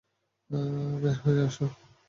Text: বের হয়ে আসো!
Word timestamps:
বের 1.01 1.15
হয়ে 1.23 1.41
আসো! 1.47 1.65